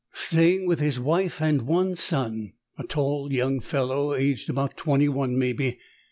[0.25, 5.37] "...staying with his wife and one son, a tall young fellow, aged about twenty one,
[5.37, 5.77] maybe.